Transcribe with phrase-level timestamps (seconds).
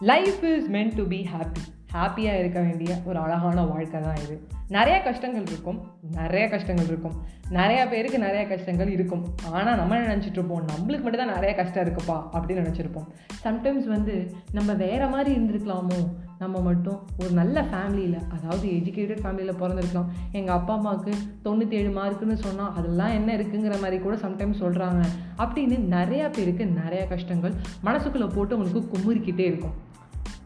[0.00, 4.46] Life is meant to be happy ஹாப்பியாக இருக்க வேண்டிய ஒரு அழகான வாழ்க்கை தான் இது.
[4.68, 5.90] நிறைய கஷ்டங்கள் இருக்கும்.
[6.12, 7.12] நிறைய கஷ்டங்கள் இருக்கும்.
[7.50, 9.24] நிறைய பேருக்கு நிறைய கஷ்டங்கள் இருக்கும்.
[9.52, 10.66] ஆனால் நம்ம நினச்சிட்ருப்போம் நினச்சிட்டு இருப்போம்?
[10.66, 13.06] நம்மளுக்கு மட்டும் தான் நிறைய கஷ்டம் இருக்குப்பா அப்படின்னு நினச்சிருப்போம்.
[13.44, 16.06] சம்டைம்ஸ் வந்து நம்ம வேறு மாதிரி இருந்திருக்கலாமோ?
[16.42, 21.12] நம்ம மட்டும் ஒரு நல்ல ஃபேமிலியில் அதாவது எஜுகேட்டட் ஃபேமிலியில் பிறந்திருக்கலாம் எங்கள் அப்பா அம்மாவுக்கு
[21.46, 25.02] தொண்ணூற்றி ஏழு மார்க்குன்னு சொன்னால் அதெல்லாம் என்ன இருக்குங்கிற மாதிரி கூட சம்டைம்ஸ் சொல்கிறாங்க
[25.42, 27.56] அப்படின்னு நிறையா பேருக்கு நிறையா கஷ்டங்கள்
[27.88, 29.76] மனசுக்குள்ளே போட்டு உங்களுக்கு குமுறிக்கிட்டே இருக்கும்.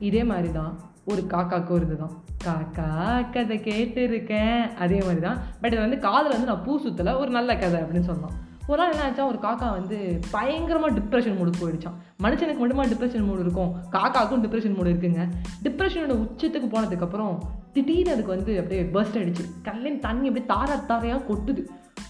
[0.09, 0.73] இதே மாதிரி தான்
[1.13, 2.15] ஒரு காக்காக்கும் இதுதான்
[2.47, 2.89] காக்கா
[3.35, 7.31] கதை கேட்டு இருக்கேன் அதே மாதிரி தான் பட் இது வந்து காதில் வந்து நான் பூ சுத்தலை ஒரு
[7.39, 8.35] நல்ல கதை அப்படின்னு சொன்னோம்.
[8.71, 9.97] ஒரு நாள் என்ன ஆச்சா ஒரு காக்கா வந்து
[10.35, 13.71] பயங்கரமாக டிப்ரெஷன் மூடு போயிடுச்சான் மனுஷனுக்கு மட்டுமா டிப்ரெஷன் மூடு இருக்கும்?
[13.95, 15.23] காக்காவுக்கும் டிப்ரெஷன் மூடு இருக்குங்க.
[15.65, 17.35] டிப்ரெஷனோட உச்சத்துக்கு போனதுக்கப்புறம்
[17.75, 21.63] திடீர்னு அதுக்கு வந்து அப்படியே பர்ஸ்ட் ஆகிடுச்சு கல்லின் தண்ணி அப்படியே தாரா தாரையாக கொட்டுது.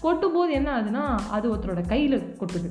[0.05, 1.03] கொட்டும் போது என்ன ஆகுதுன்னா
[1.35, 2.69] அது ஒருத்தரோட கையில் கொட்டுது.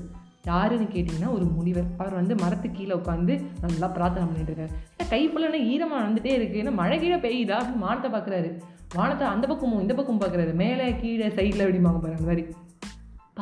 [0.51, 1.89] யாருன்னு கேட்டிங்கன்னா ஒரு முனிவர்.
[2.01, 4.73] அவர் வந்து மரத்துக்கு கீழே உட்காந்து நல்லா பிரார்த்தனை பண்ணிட்டு இருக்காரு.
[4.93, 7.59] ஏன்னா கை ஃபுல்லாக ஈரமாக நடந்துகிட்டே இருக்குது ஏன்னா மழை கீழே பெய்யுதா?
[7.61, 8.51] அப்படின்னு வானத்தை பார்க்குறாரு
[8.99, 12.45] வானத்தை அந்த பக்கமும் இந்த பக்கம் பார்க்குறாரு மேலே கீழே சைடில் அப்படிம்பாங்க பாருங்க அந்த மாதிரி.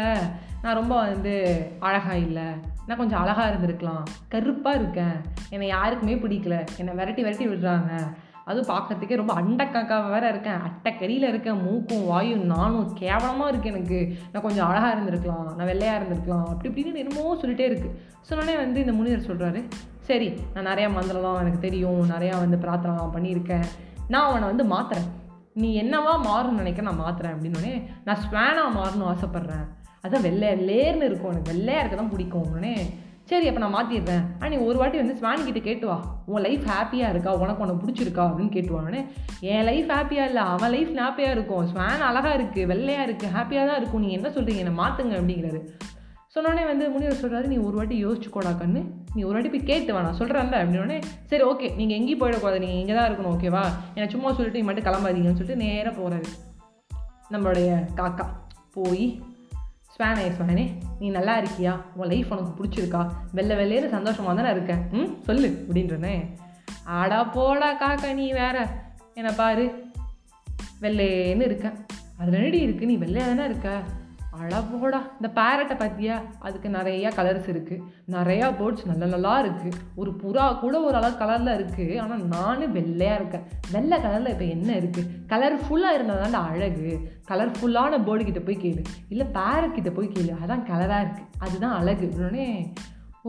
[0.62, 2.44] நான் ரொம்ப வந்து அழகாக இல்லை.
[2.88, 4.04] நான் கொஞ்சம் அழகாக இருந்திருக்கலாம்.
[4.28, 5.22] கருப்பாக இருக்கேன்.
[5.50, 6.66] என்னை யாருக்குமே பிடிக்கல.
[6.78, 8.14] என்னை விரட்டி விரட்டி விடுறாங்க.
[8.46, 10.62] அதுவும் பார்க்கறதுக்கே ரொம்ப அண்டக்காக்காவை வேற இருக்கேன்.
[10.68, 11.62] அட்டைக்கடியில் இருக்கேன்.
[11.66, 14.00] மூக்கும் வாயும் நானும் கேவலமாக இருக்குது எனக்கு.
[14.32, 15.48] நான் கொஞ்சம் அழகாக இருந்திருக்கலாம்.
[15.56, 16.48] நான் வெள்ளையாக இருந்திருக்கலாம்.
[16.54, 17.96] அப்படி இப்படின்னு என்னமோ சொல்லிட்டே இருக்குது
[18.30, 19.62] சொன்னோடனே வந்து இந்த முனிவர் சொல்கிறாரு
[20.10, 22.02] சரி நான் நிறையா மந்திரம்லாம் எனக்கு தெரியும்.
[22.10, 23.68] நிறையா வந்து பிரார்த்தனைலாம் பண்ணியிருக்கேன்.
[24.08, 25.10] நான் அவனை வந்து மாற்றுறேன்
[25.54, 27.76] நீ என்னவா மாறணும்னு நினைக்க நான் மாற்றுறேன் அப்படின்னோடனே
[28.06, 29.66] நான் ஸ்வேனாக மாறணும் ஆசைப்பட்றேன்.
[30.06, 31.32] அதான் வெள்ளை லேர்னு இருக்கும்.
[31.32, 32.46] எனக்கு வெள்ளையாக இருக்க தான் பிடிக்கும்.
[32.52, 32.76] உடனே
[33.30, 35.98] சரி அப்போ நான் மாற்றிடுறேன் ஆ நீ ஒரு வாட்டி வந்து ஸ்வான் கிட்ட கேட்டு வா.
[36.32, 37.32] உன் லைஃப் ஹாப்பியாக இருக்கா?
[37.44, 38.24] உனக்கு உனக்கு பிடிச்சிருக்கா?
[38.30, 39.02] அப்படின்னு கேட்டுவானே
[39.52, 41.68] என் லைஃப் ஹாப்பியாக இல்லை அவன் லைஃப் ஹாப்பியாக இருக்கும்.
[41.72, 44.04] ஸ்வான் அழகாக இருக்குது வெள்ளையாக இருக்குது ஹாப்பியாக தான் இருக்கும்.
[44.06, 45.62] நீங்கள் என்ன சொல்கிறீங்க என்னை மாற்றுங்க அப்படிங்கிறாரு.
[46.36, 48.82] சொன்னோடனே வந்து முனிவர் சொல்கிறாரு நீ ஒரு வாட்டி யோசிச்சுக்கோடா கண்ணு.
[49.16, 51.00] நீ ஒரு வாட்டி போய் கேட்டு வேணாம் நான் சொல்கிறேன்ல அப்படின்னே
[51.32, 52.62] சரி ஓகே நீங்கள் எங்கேயும் போயிடக்கூடாது.
[52.66, 53.64] நீங்கள் இங்கே தான் இருக்கணும் ஓகேவா
[53.96, 56.30] என்னை சும்மா சொல்லிட்டு நீ மட்டும் கிளம்பாதீங்கன்னு சொல்லிட்டு நேராக போகிறாரு
[57.34, 58.28] நம்மளுடைய காக்கா.
[58.78, 59.06] போய்
[60.02, 60.64] ஸ்வேனே ஸ்வேனே
[61.00, 61.74] நீ நல்லா இருக்கியா?
[61.96, 63.02] உன் லைஃப் உனக்கு பிடிச்சிருக்கா?
[63.32, 64.82] வெள்ளை வெள்ளையன்னு சந்தோஷமாக தானே இருக்கேன்.
[64.92, 66.14] ம் சொல்லு அப்படின்றனே.
[66.84, 68.68] ஆடா போடா காக்கா நீ வேற.
[69.14, 69.66] என்னை பாரு
[70.82, 71.78] வெள்ளைன்னு இருக்கேன்.
[72.18, 73.84] அதில் ரெண்டு இருக்குது நீ வெள்ளையாக தானே இருக்க?
[74.40, 75.00] அழகோடா.
[75.18, 76.16] இந்த பேரட்டை பார்த்தியா
[76.48, 77.84] அதுக்கு நிறையா கலர்ஸ் இருக்குது
[78.16, 83.20] நிறையா பேர்ட்ஸ் நல்ல நல்லா இருக்குது ஒரு புறா கூட ஒரு அளவு கலரில் இருக்குது ஆனால் நானும் வெள்ளையாக
[83.22, 83.46] இருக்கேன்.
[83.74, 86.94] வெள்ளை கலரில் இப்போ என்ன இருக்குது கலர்ஃபுல்லாக இருந்ததால அழகு.
[87.32, 88.84] கலர்ஃபுல்லான பேர்டு கிட்டே போய் கேளு.
[89.16, 90.34] இல்லை பேரட் கிட்டே போய் கேளு.
[90.46, 92.08] அதான் கலராக இருக்குது அதுதான் அழகு.
[92.22, 92.48] உடனே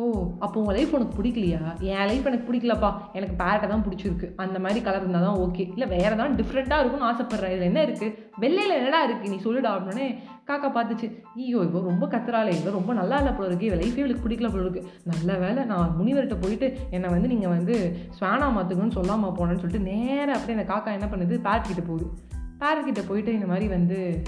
[0.00, 0.02] ஓ
[0.44, 1.58] அப்போ உங்கள் லைஃப் உனக்கு பிடிக்கலையா?
[1.88, 2.90] என் லைஃப் எனக்கு பிடிக்கலப்பா.
[3.18, 4.28] எனக்கு பேரட்டை தான் பிடிச்சிருக்கு.
[4.44, 7.52] அந்த மாதிரி கலர் இருந்தால் தான் ஓகே இல்லை வேறு தான் டிஃப்ரெண்ட்டாக இருக்கும்னு ஆசைப்பட்றேன்.
[7.54, 8.14] இதில் என்ன இருக்குது
[8.44, 9.72] வெள்ளையில் என்னடா இருக்குது நீ சொல்லுடா.
[9.78, 10.06] அப்படின்னே
[10.46, 14.28] காக்கா பார்த்துச்சு ஐயோ இவ ரொம்ப கத்துறாளே இவ ரொம்ப நல்லா இல்லை போல இருக்கு இவ லைஃபே இவளுக்கு
[14.28, 14.90] பிடிக்கல போல இருக்கு.
[15.04, 20.38] நல்ல வேலை நான் முனிவர்கிட்ட போயிட்டு என்னை வந்து நீங்கள் வந்து ஸ்வானா மாற்றுக்கணும்னு சொல்லாமல் போனேன்னு சொல்லிட்டு நேராக
[20.38, 21.36] அப்படியே அந்த காக்கா என்ன பண்ணுது?
[21.38, 22.10] பேரட்கிட்ட போகுது.
[22.58, 24.22] பேரட்கிட்ட போயிட்டு இந்த மாதிரி வந்து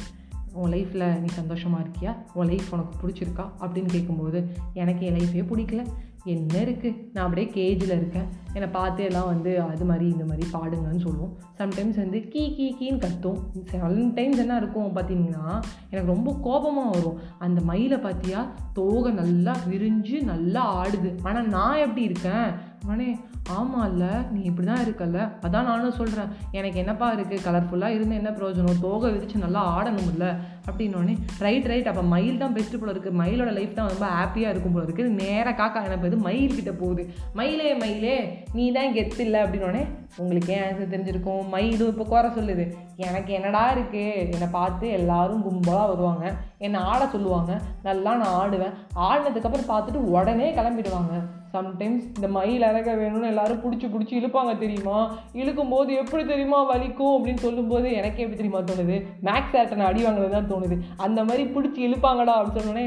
[0.52, 2.16] உன் லைஃப்பில் நீ சந்தோஷமாக இருக்கியா?
[2.34, 3.50] உன் லைஃப் உனக்கு பிடிச்சிருக்கா?
[3.60, 5.86] அப்படின்னு கேட்கும்போது எனக்கு என் லைஃபே பிடிக்கல.
[6.24, 8.28] என்ன இருக்குது நான் அப்படியே கேஜில் இருக்கேன்.
[8.52, 11.32] என்னை பார்த்து எல்லாம் வந்து அது மாதிரி இந்த மாதிரி பாடுங்கன்னு சொல்லுவோம்.
[11.58, 13.38] சம்டைம்ஸ் வந்து கீ கீ கீன்னு கத்தும்.
[13.72, 15.44] சம்டைம்ஸ் என்ன இருக்கும் பார்த்தீங்கன்னா
[15.90, 17.18] எனக்கு ரொம்ப கோபமாக வரும்.
[17.38, 18.46] அந்த மயிலை பார்த்தியா?
[18.72, 21.12] தோகை நல்லா விரிஞ்சு நல்லா ஆடுது.
[21.22, 22.48] ஆனால் நான் எப்படி இருக்கேன்?
[22.84, 23.16] உடனே
[23.50, 25.32] ஆமாம் இல்லை நீ இப்படி தான் இருக்கல்ல.
[25.46, 28.80] அதான் நானும் சொல்கிறேன் எனக்கு என்னப்பா இருக்குது கலர்ஃபுல்லாக இருந்து என்ன பிரயோஜனம்?
[28.80, 30.34] தோகை விரித்து நல்லா ஆடணும்ல.
[30.68, 31.14] அப்படின்னோடனே
[31.44, 34.86] ரைட் ரைட் அப்போ மயில் தான் பெஸ்ட்டு போல இருக்குது மயிலோட லைஃப் தான் ரொம்ப ஹாப்பியாக இருக்கும் போல
[34.86, 37.02] இருக்குது நேராக காக்கா என்ன போகுது மயில் கிட்ட போகுது.
[37.40, 38.16] மயிலே மயிலே
[38.56, 39.40] நீ தான் கெத்து இல்லை.
[39.44, 39.84] அப்படின்னோடனே
[40.22, 41.44] உங்களுக்கு ஏன் ஆன்சர் தெரிஞ்சிருக்கும்?
[41.54, 42.64] மயிலும் இப்போ குறை சொல்லுது.
[43.06, 46.24] எனக்கு என்னடா இருக்குது என்னை பார்த்து எல்லாரும் கும்பலாக வருவாங்க.
[46.66, 47.54] என்னை ஆட சொல்லுவாங்க.
[47.88, 48.76] நல்லா நான் ஆடுவேன்.
[49.08, 51.14] ஆடினதுக்கப்புறம் பார்த்துட்டு உடனே கிளம்பிடுவாங்க.
[51.54, 54.98] சம்டைம்ஸ் இந்த மயில் இறக வேணும்னு எல்லாரும் பிடிச்சி பிடிச்சி இழுப்பாங்க தெரியுமா?
[55.40, 58.96] இழுக்கும் போது எப்படி தெரியுமா வலிக்கும் அப்படின்னு சொல்லும்போது எனக்கே எப்படி தெரியுமா தோணுது?
[59.28, 60.78] மேக்ஸ் ஆட்டனை அடி வாங்குறது தான் தோணுது.
[61.06, 62.86] அந்த மாதிரி பிடிச்சி இழுப்பாங்கடா அப்படின்னு சொன்னோடனே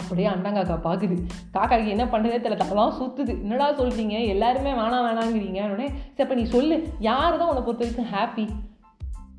[0.00, 1.16] அப்படியே அண்ணங்காக்கா பார்க்குது
[1.56, 2.56] காக்காக்கு என்ன பண்ணுறதே தெரியல.
[2.62, 5.60] தலாம் சுற்றுது என்னடா சொல்கிறீங்க எல்லாருமே வேணாம் வேணாங்கிறீங்க.
[5.72, 6.78] உடனே சரி அப்போ நீ சொல்லு.
[7.08, 8.46] யார் தான் உன்னை பொறுத்த வரைக்கும் ஹாப்பி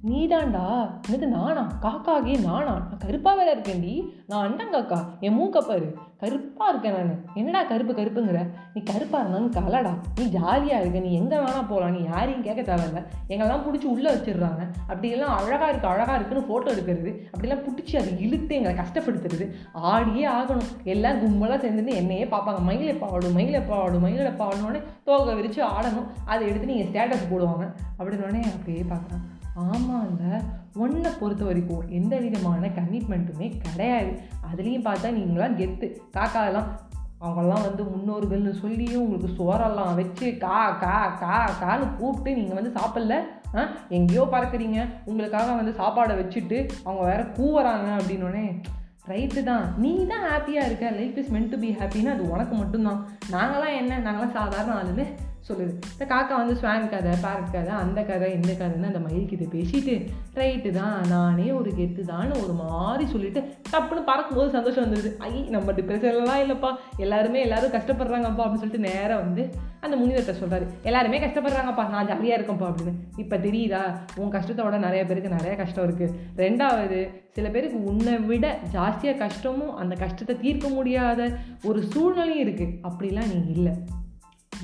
[0.09, 0.63] நீதான்டா
[1.05, 1.61] என்னது நானா?
[1.81, 2.73] காக்காகே நானா?
[2.73, 3.93] நான் கருப்பாக வேற இருக்கேன்டி.
[4.27, 5.87] நான் அண்டங்காக்கா என் மூக்கப்பாரு
[6.17, 7.23] கருப்பாக இருக்கேன் நான்.
[7.33, 8.41] என்னடா கருப்பு கருப்புங்கிற?
[8.73, 9.93] நீ கருப்பாக இருந்தாலும் கலடா.
[10.15, 10.99] நீ ஜாலியாக இருக்க.
[10.99, 13.01] நீ எங்கே வேணால் போகலாம் நீ யாரையும் கேட்க தேவையில்ல.
[13.29, 14.63] எங்கெல்லாம் பிடிச்சி உள்ளே வச்சிடுறாங்க.
[14.87, 17.13] அப்படியெல்லாம் அழகாக இருக்குது அழகாக இருக்குன்னு ஃபோட்டோ எடுக்கிறது.
[17.33, 19.47] அப்படிலாம் பிடிச்சி அது இழுத்து எங்களை கஷ்டப்படுத்துறது.
[19.73, 20.71] ஆடியே ஆகணும்.
[20.83, 22.61] எல்லாம் கும்பலாக சேர்ந்துட்டு என்னையே பார்ப்பாங்க.
[22.61, 26.09] மயில் எப்போ ஆடும் மயில் எப்போ ஆடும் மயில் எப்போ ஆடணுன்னே தோகை விரித்து ஆடணும்.
[26.25, 27.67] அதை எடுத்து நீங்கள் ஸ்டேட்டஸ் போடுவாங்க.
[27.99, 29.25] அப்படின்னோடனே அப்படியே பார்க்குறான்
[29.55, 30.43] ஆமாங்க.
[30.75, 34.19] ஒன்றை பொறுத்த வரைக்கும் எந்த விதமான கமிட்மெண்ட்டுமே கிடையாது.
[34.51, 35.95] அதுலேயும் பார்த்தா நீங்களாம் கெத்து.
[36.13, 36.65] காக்காலாம்
[37.21, 43.19] அவங்களாம் வந்து முன்னோர்கள்னு சொல்லியும் உங்களுக்கு சோறெல்லாம் வச்சு கா கா கா கான்னு கூப்பிட்டு நீங்கள் வந்து சாப்பிடல
[43.55, 43.67] ஆ?
[43.89, 44.85] எங்கேயோ பறக்குறீங்க.
[45.05, 48.61] உங்களுக்காக வந்து சாப்பாடை வச்சுட்டு அவங்க வேற கூவுறாங்க அப்படின்னோடனே
[49.07, 49.73] ரைட்டு தான்.
[49.77, 50.89] நீ தான் ஹாப்பியாக இருக்க.
[50.89, 53.05] Life is meant to be ஹாப்பின்னு அது உனக்கு மட்டும்தான்.
[53.31, 53.99] நாங்களாம் என்ன?
[53.99, 55.05] நாங்களாம் சாதாரண ஆளுன்னு
[55.47, 55.73] சொல்லுது.
[55.93, 59.95] இந்த காக்கா வந்து ஸ்வான் கதை பேரட் கதை அந்த கதை இந்த கதைன்னு அந்த மயில்கிட்ட பேசிட்டு
[60.39, 65.73] ரைட்டு தான் நானே ஒரு கெத்து தான் ஒரு மாதிரி சொல்லிட்டு டப்புன்னு பறக்கும்போது சந்தோஷம் வந்துடுது ஐ நம்ம
[65.79, 66.71] டிப்ரெஷன்லாம் இல்லைப்பா.
[67.05, 69.43] எல்லாருமே எல்லாரும் கஷ்டப்படுறாங்கப்பா அப்படின்னு சொல்லிட்டு நேராக வந்து
[69.85, 71.83] அந்த முனிவர்கிட்ட சொல்கிறாரு எல்லாருமே கஷ்டப்படுறாங்கப்பா.
[71.93, 72.93] நான் ஜாலியாக இருக்கேன்ப்பா அப்படின்னு.
[73.23, 73.81] இப்போ தெரியுதா?
[74.21, 77.01] உன் கஷ்டத்தோட நிறைய பேருக்கு நிறைய கஷ்டம் இருக்குது ரெண்டாவது
[77.37, 78.47] சில பேருக்கு உன்னை விட
[78.77, 81.29] ஜாஸ்தியாக கஷ்டமும் அந்த கஷ்டத்தை தீர்க்க முடியாத
[81.69, 83.75] ஒரு சூழ்நிலையும் இருக்குது அப்படிலாம் நீ இல்லை.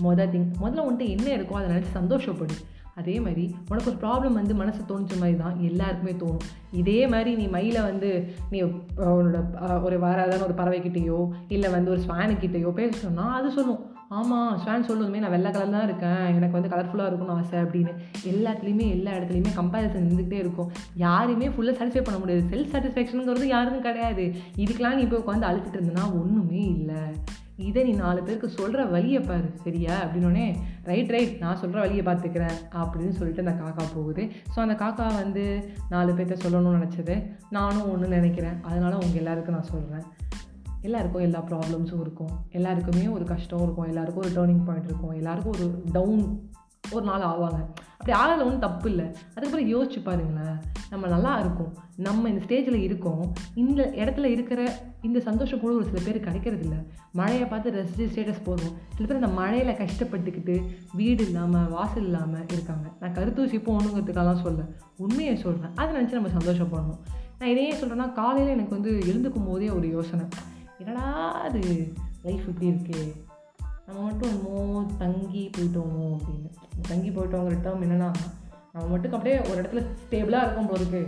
[0.06, 2.58] மொதல் திங் முதல்ல உன்ட்டு என்ன இருக்கோ அதை நினச்சி சந்தோஷப்படு.
[3.00, 6.48] அதே மாதிரி உனக்கு ஒரு ப்ராப்ளம் வந்து மனசு தோணுச்ச மாதிரி தான் எல்லாருக்குமே தோணும்.
[6.80, 8.10] இதே மாதிரி நீ மயில வந்து
[8.52, 9.40] நீ உன்னோட
[9.88, 11.20] ஒரு வராதான ஒரு பறவைக்கிட்டேயோ
[11.56, 13.82] இல்லை வந்து ஒரு ஸ்வானுக்கிட்டேயோ பேசணும்னா அது சொல்லும்.
[14.20, 16.24] ஆமாம் ஸ்வான் சொல்லுதுமே நான் வெள்ளை கலர் தான் இருக்கேன்.
[16.38, 17.92] எனக்கு வந்து கலர்ஃபுல்லாக இருக்கணும் ஆசை அப்படின்னு.
[18.32, 20.72] எல்லாத்துலேயுமே எல்லா இடத்துலையுமே கம்பேரிசன் இருந்துகிட்டே இருக்கும்.
[21.06, 22.44] யாரையுமே ஃபுல்லாக சாட்டிஸ்ஃபை பண்ண முடியாது.
[22.54, 24.26] செல்ஃப் சாட்டிஸ்ஃபேக்ஷனுங்கிறது யாருக்கும் கிடையாது.
[24.64, 27.04] இதுக்கெலாம் நீ போய் உட்காந்து அழுத்திட்டு இருந்தனா ஒன்றுமே இல்லை.
[27.66, 30.04] இதை நீ நாலு பேருக்கு சொல்கிற வழியை பாரு சரியா?
[30.04, 34.30] அப்படின்னோடனே ரைட் ரைட் நான் சொல்கிற வழியை பார்த்துக்கிறேன் அப்படின்னு சொல்லிட்டு அந்த காக்கா போகுது.
[34.56, 37.32] ஸோ அந்த காக்கா வந்து நாலு பேர்த்த சொல்லணும்னு நினச்சது.
[37.50, 38.62] நானும் ஒன்று நினைக்கிறேன்.
[38.62, 40.04] அதனால் உங்கள் எல்லாருக்கும் நான் சொல்கிறேன்
[40.82, 42.32] எல்லாருக்கும் எல்லா ப்ராப்ளம்ஸும் இருக்கும்.
[42.52, 43.88] எல்லாருக்குமே ஒரு கஷ்டம் இருக்கும்.
[43.88, 45.12] எல்லாருக்கும் ஒரு டேர்னிங் பாயிண்ட் இருக்கும்.
[45.12, 46.50] எல்லாருக்கும் ஒரு டவுன்
[46.92, 47.60] ஒரு நாள் ஆவாங்க.
[48.02, 49.06] அப்படி ஆகல ஒன்றும் தப்பு இல்லை
[49.36, 50.56] அதுக்கப்புறம் யோசிச்சு பாருங்களேன்.
[50.90, 51.74] நம்ம நல்லா இருக்கும்.
[51.96, 53.34] நம்ம இந்த ஸ்டேஜில் இருக்கோம்.
[53.56, 54.62] இந்த இடத்துல இருக்கிற
[55.02, 56.78] இந்த சந்தோஷம் கூட ஒரு சில பேர் கிடைக்கிறது இல்லை.
[57.12, 60.56] மழையை பார்த்து ரசிச்சு ஸ்டேட்டஸ் போடுவோம் சில பேர் அந்த மழையில் கஷ்டப்பட்டுக்கிட்டு
[60.94, 62.88] வீடு இல்லாமல் வாசல் இல்லாமல் இருக்காங்க.
[63.00, 64.62] நான் கருத்தூசி போகணுங்கிறதுக்காகலாம் சொல்ல
[64.98, 67.02] உண்மையை சொல்கிறேன் அதை நினச்சி நம்ம சந்தோஷப்படணும்
[67.40, 70.26] நான் இதையே சொல்கிறேன்னா காலையில் எனக்கு வந்து எழுந்துக்கும் போதே ஒரு யோசனை.
[70.78, 71.08] என்னடா
[71.42, 71.60] அது
[72.24, 73.12] லைஃப் இப்படி இருக்கே.
[73.92, 76.50] நம்ம மட்டும் என்னமோ தங்கி போயிட்டோமோ அப்படின்னு.
[76.88, 78.10] தங்கி போயிட்டோங்கிற டேர்ம் என்னென்னா
[78.74, 81.02] நம்ம மட்டும் அப்படியே ஒரு இடத்துல ஸ்டேபிளாக இருக்கும் போதுக்கு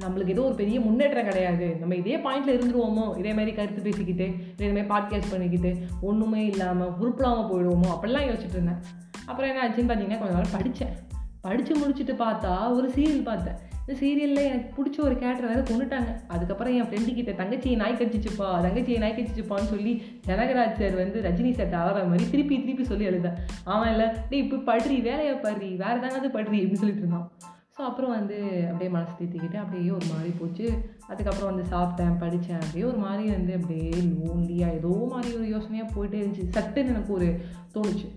[0.00, 1.76] நம்மளுக்கு ஏதோ ஒரு பெரிய முன்னேற்றம் கிடையாது.
[1.80, 7.48] நம்ம இதே பாயிண்டில் இருந்துருவோமோ இதே மாதிரி கருத்து பேசிக்கிட்டு இதே மாதிரி பாட்காஸ்ட் பண்ணிக்கிட்டு ஒன்றுமே இல்லாமல் உருப்படாமல்
[7.52, 8.82] போயிடுவோமோ அப்படிலாம் யோசிச்சுட்டு இருந்தேன்.
[9.26, 10.94] அப்புறம் என்ன ஆச்சுன்னு பார்த்தீங்கன்னா கொஞ்ச நாள் படித்தேன்
[11.40, 13.58] படித்து முடிச்சுட்டு பார்த்தா ஒரு சீரியல் பார்த்தேன்.
[13.86, 16.12] இந்த சீரியலில் எனக்கு பிடிச்ச ஒரு கேரக்டர் வேறு கொண்டுட்டாங்க.
[16.34, 19.92] அதுக்கப்புறம் என் ஃப்ரெண்டு கிட்ட தங்கச்சியை நாய் கடிச்சிச்சுப்பா தங்கச்சியை நாய் கடிச்சிச்சுப்பான்னு சொல்லி
[20.28, 23.36] ஜனகராஜ் சார் வந்து ரஜினி சார் தவற மாதிரி திருப்பி திருப்பி சொல்லி எழுதேன்.
[23.74, 27.28] அவன் இல்லை டே இப்போ படுறி வேலையை படுறி வேறு தானது படுறி அப்படின்னு சொல்லிட்டு இருந்தான்.
[27.76, 28.36] ஸோ அப்புறம் வந்து
[28.68, 30.66] அப்படியே மனசு தேத்திக்கிட்டு அப்படியே ஒரு மாதிரி போச்சு.
[31.10, 36.20] அதுக்கப்புறம் வந்து சாப்பிட்டேன் படித்தேன் அப்படியே ஒரு மாதிரி வந்து அப்படியே லோன்லியாக ஏதோ மாதிரி ஒரு யோசனையாக போயிட்டே
[36.22, 36.46] இருந்துச்சு.
[36.56, 37.28] சட்டுன்னு எனக்கு ஒரு
[37.74, 38.08] தோணுச்சு.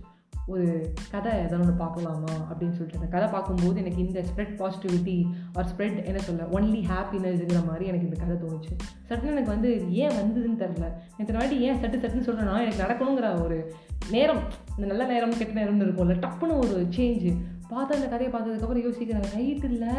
[0.51, 0.65] ஒரு
[1.11, 5.17] கதை எதாவது ஒன்று பார்க்கலாமா அப்படின்னு சொல்லிட்டு அந்த கதை பார்க்கும்போது எனக்கு இந்த ஸ்ப்ரெட் பாசிட்டிவிட்டி
[5.53, 8.73] ஆர் ஸ்ப்ரெட் என்ன சொல்ல ஒன்லி ஹாப்பினஸ்ங்கிற மாதிரி எனக்கு இந்த கதை தோணுச்சு.
[9.09, 10.87] சட்டுன்னு எனக்கு வந்து ஏன் வந்ததுன்னு தெரில
[11.17, 13.59] இத்தனை வாட்டி ஏன் சட்டு சட்டுன்னு சொல்கிறேன்னா எனக்கு நடக்கணுங்கிற ஒரு
[14.11, 14.41] நேரம்
[14.75, 17.31] இந்த நல்ல நேரம் கெட்ட நேரம்னு இருக்கும்ல டப்புன்னு ஒரு சேஞ்சு
[17.71, 19.93] பார்த்தா அந்த கதையை பார்த்ததுக்கப்புறம் யோசிக்கிறேன் நைட் இல்லை.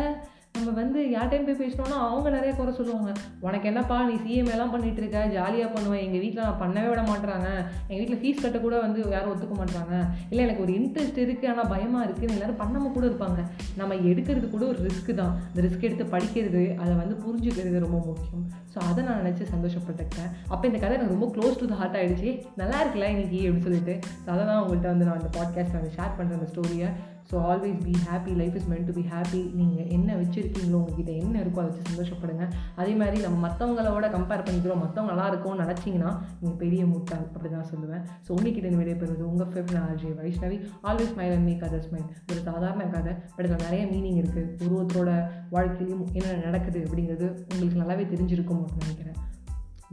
[0.60, 3.10] நம்ம வந்து யார்கிட்டையும் போய் பேசினோன்னா அவங்க நிறைய குறை சொல்லுவாங்க.
[3.46, 7.48] உனக்கு என்னப்பா நீ சிஎம்ஏலாம் பண்ணிட்டு இருக்க ஜாலியாக பண்ணுவேன் எங்கள் வீட்டில் நான் பண்ணவே விட மாட்டாங்க
[7.88, 9.94] எங்கள் வீட்டில் ஃபீஸ் கட்ட கூட வந்து யாரும் ஒத்துக்க மாட்டாங்க
[10.30, 13.40] இல்லை எனக்கு ஒரு இன்ட்ரெஸ்ட் இருக்குது ஆனால் பயமாக இருக்குது எல்லோரும் பண்ணாமல் கூட இருப்பாங்க.
[13.80, 15.34] நம்ம எடுக்கிறது கூட ஒரு ரிஸ்க் தான்.
[15.50, 18.44] அந்த ரிஸ்க் எடுத்து படிக்கிறது அதை வந்து புரிஞ்சுக்கிறது ரொம்ப முக்கியம்.
[18.74, 20.30] ஸோ அதை நான் நினச்சி சந்தோஷப்பட்டுக்கிட்டேன்.
[20.52, 23.96] அப்போ இந்த கதை எனக்கு ரொம்ப க்ளோஸ் டு த ஹார்ட் ஆகிடுச்சு நல்லா இருக்குல்ல இன்னைக்கு அப்படின்னு சொல்லிட்டு.
[24.24, 26.90] ஸோ அதை தான் உங்கள்கிட்ட வந்து நான் அந்த பாட்காஸ்ட் வந்து ஷேர் பண்ணுறேன் அந்த ஸ்டோரியை
[27.30, 31.34] so always be happy life is meant to be happy நீங்கள் என்ன வச்சுருக்கீங்களோ உங்ககிட்ட என்ன
[31.42, 32.44] இருக்கோ அதை வச்சு சந்தோஷப்படுங்க.
[32.76, 34.82] அதே மாதிரி நம்ம மற்றவங்களோட கம்பேர் பண்ணிக்கிறோம்.
[34.84, 36.10] மற்றவங்க நல்லா இருக்கும்னு நினச்சிங்கன்னா
[36.40, 37.26] நீங்கள் பெரிய முட்டாள்.
[37.34, 41.86] அப்படி தான் சொல்லுவேன் ஸோ உங்ககிட்ட விடைபெறுவது உங்கள் fave RJ Vaishnavi always smile and make other
[41.88, 45.14] smile ஒரு சாதாரண கதை பட் அதில் நிறைய மீனிங் இருக்குது ஒரு
[45.50, 49.18] வாழ்க்கையிலையும் என்ன நடக்குது அப்படிங்கிறது உங்களுக்கு நல்லாவே தெரிஞ்சிருக்கும் அப்படின்னு நினைக்கிறேன்.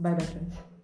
[0.02, 0.77] By bye friends